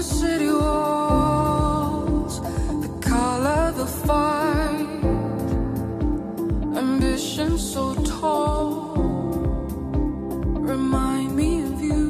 the 0.00 0.06
city 0.06 0.50
walls, 0.50 2.40
the 2.84 2.88
color, 3.06 3.70
the 3.72 3.84
fight, 3.84 4.88
ambition 6.74 7.58
so 7.58 7.94
tall. 7.96 8.94
Remind 10.72 11.36
me 11.36 11.50
of 11.64 11.82
you. 11.82 12.04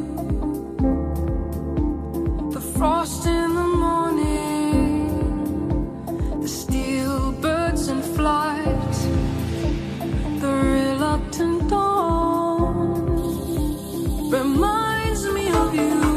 The 2.53 2.61
frost 2.61 3.27
in 3.27 3.55
the 3.61 3.69
morning, 3.85 5.09
the 6.43 6.49
steel 6.49 7.33
birds 7.33 7.89
in 7.89 8.03
flight, 8.03 8.95
the 10.43 10.53
reluctant 10.77 11.69
dawn 11.69 13.01
reminds 14.31 15.25
me 15.35 15.51
of 15.51 15.75
you. 15.75 16.10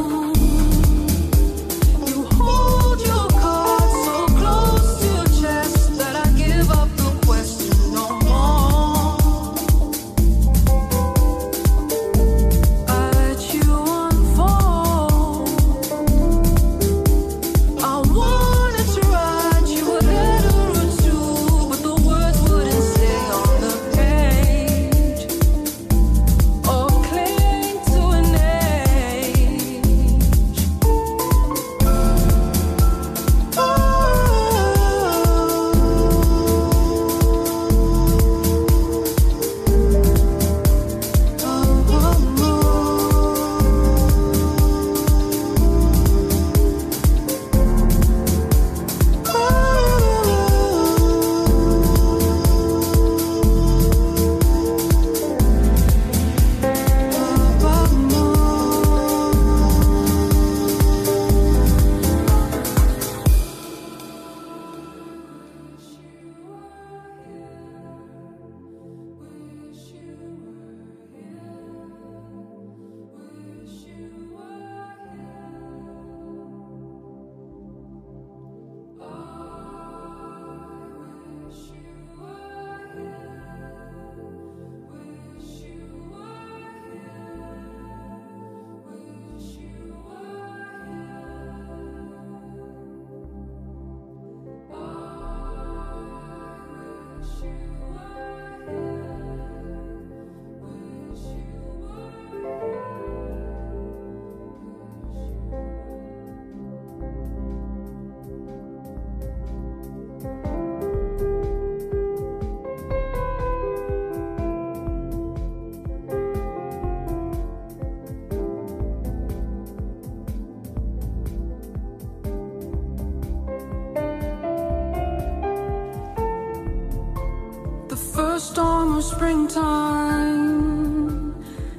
First 128.13 128.55
dawn 128.55 128.95
of 128.95 129.03
springtime, 129.03 129.59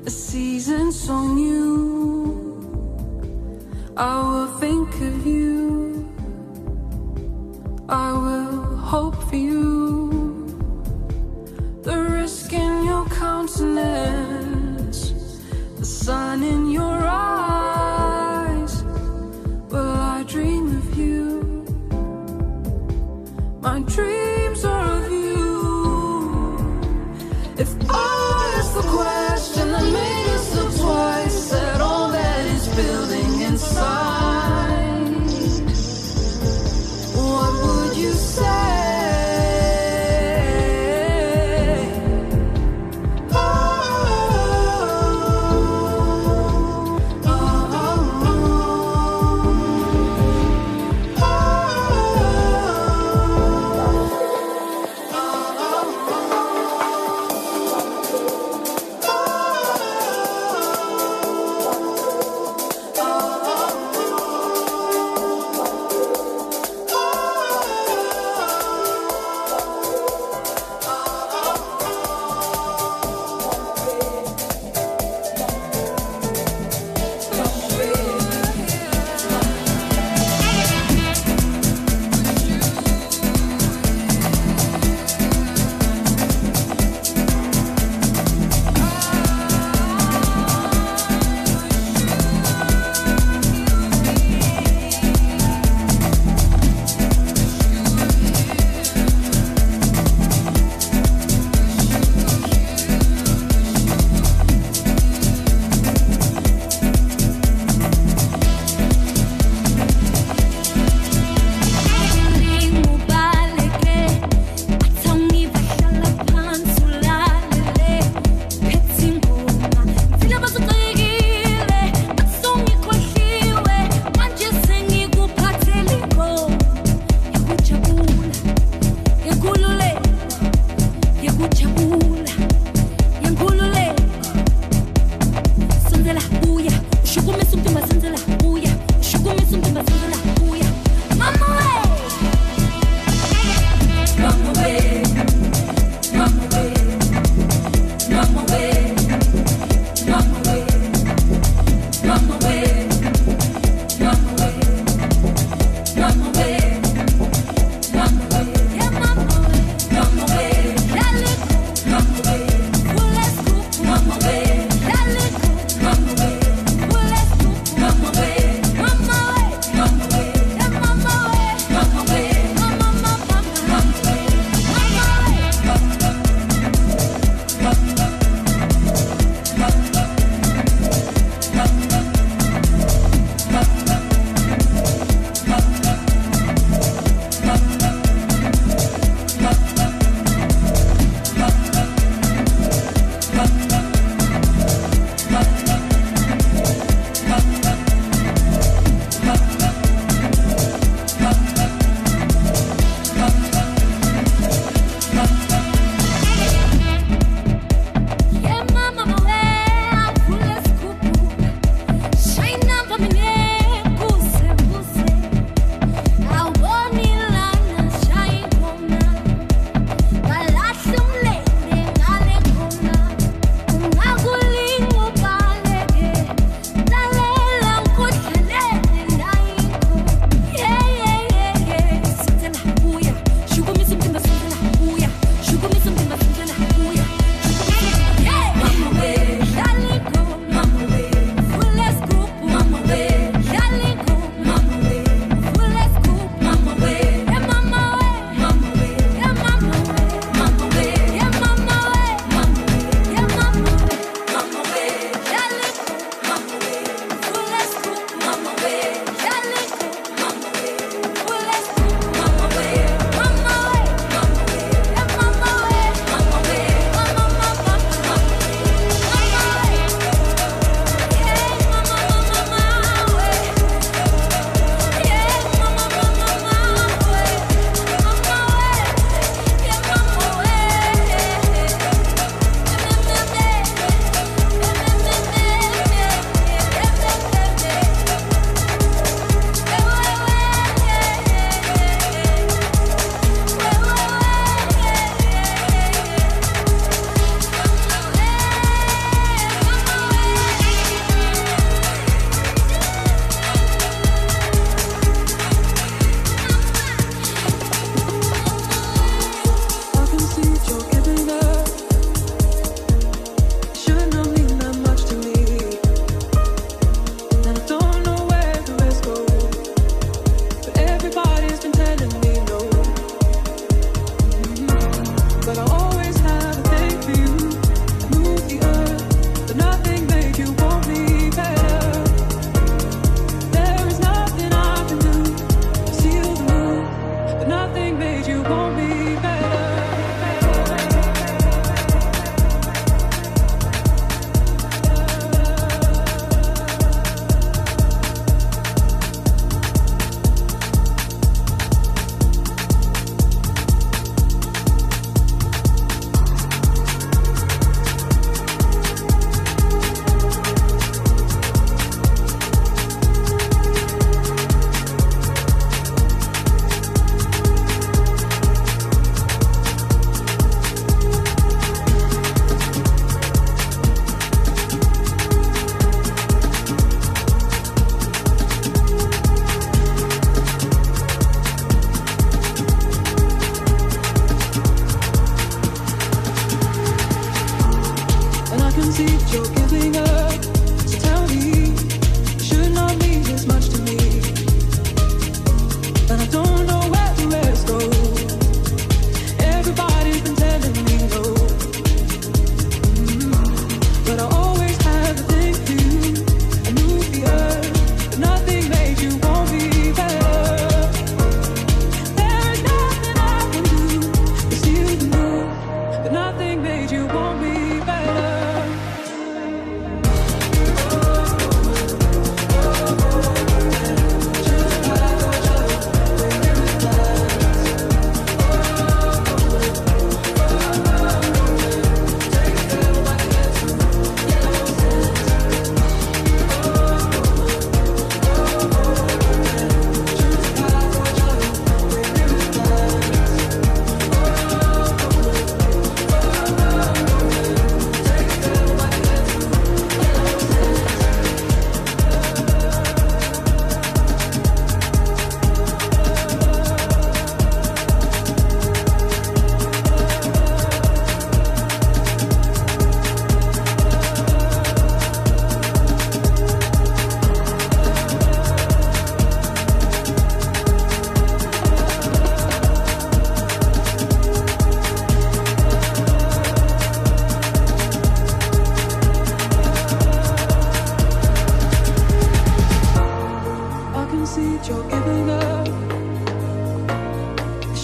a 0.05 0.11
season 0.11 0.91
so 0.91 1.29
new. 1.29 2.35
I 3.97 4.21
will 4.29 4.49
think 4.59 4.89
of 5.01 5.25
you. 5.25 6.13
I 7.89 8.13
will 8.13 8.77
hope 8.77 9.15
for 9.31 9.37
you. 9.37 10.11
The 11.83 11.97
risk 12.19 12.53
in 12.53 12.85
your 12.85 13.07
countenance, 13.07 15.13
the 15.79 15.87
sun 15.87 16.43
in 16.43 16.69
your 16.69 17.07
eyes. 17.07 18.83
Will 19.71 19.95
I 20.17 20.25
dream 20.27 20.79
of 20.79 20.99
you? 20.99 21.65
My 23.61 23.79
dreams 23.87 24.24
If 27.57 27.69
I 27.89 28.14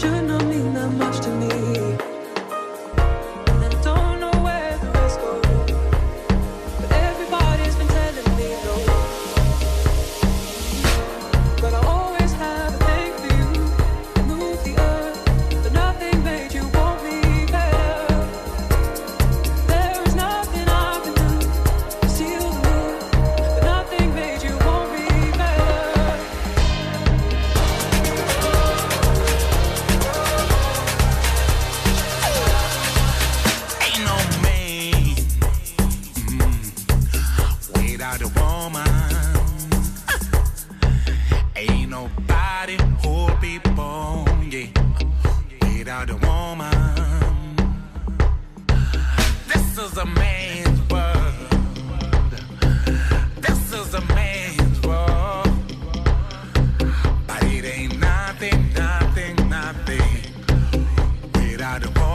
Something 0.01 0.73
that 0.73 1.70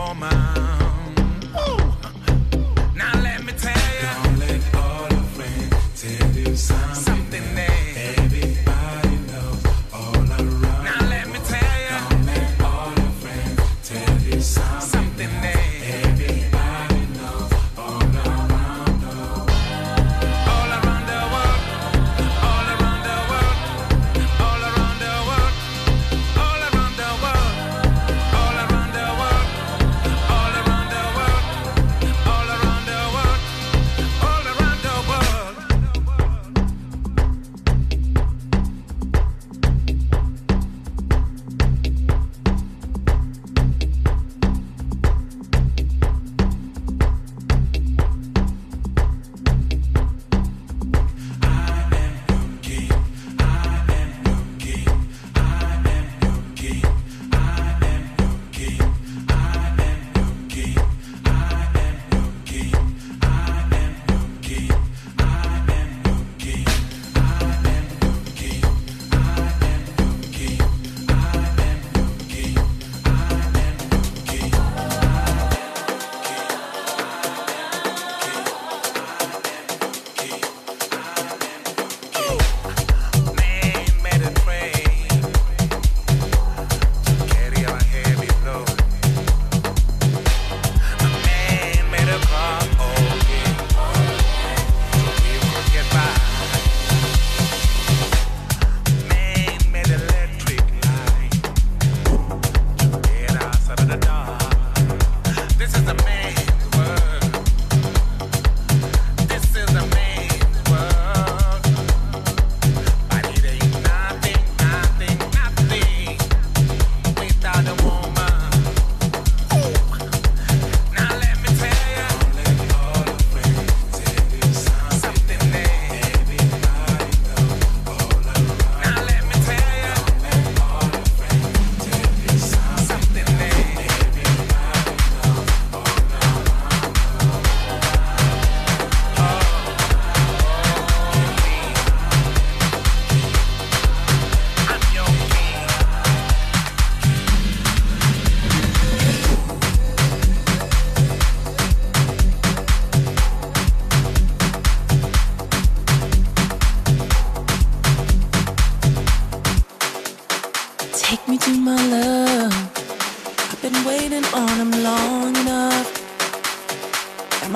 your 0.06 0.14
mind. 0.14 0.55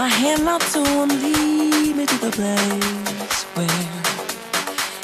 My 0.01 0.09
hand 0.09 0.49
out 0.49 0.63
to 0.63 0.83
him, 0.83 1.09
lead 1.23 1.95
me 1.95 2.07
to 2.07 2.19
the 2.25 2.31
place 2.39 3.43
where 3.57 3.89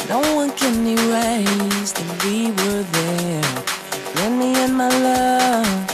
no 0.08 0.20
one 0.34 0.50
can 0.52 0.74
erase 0.86 1.92
that 1.92 2.10
we 2.24 2.36
were 2.58 2.82
there. 2.96 3.50
Let 4.16 4.30
me 4.40 4.48
and 4.64 4.74
my 4.74 4.88
love, 5.08 5.90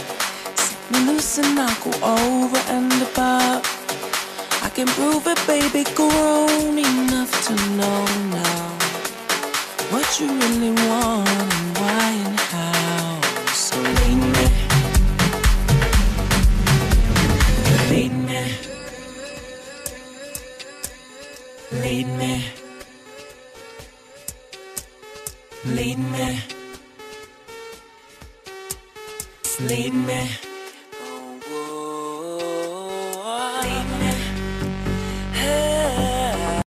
set 0.55 0.91
me 0.91 0.99
loose 1.07 1.37
and 1.37 1.59
I'll 1.59 1.75
go 1.83 1.91
over 2.15 2.61
and 2.75 2.93
above. 3.07 3.63
I 4.67 4.69
can 4.69 4.87
prove 4.87 5.27
it, 5.27 5.39
baby, 5.47 5.83
enough 5.83 6.62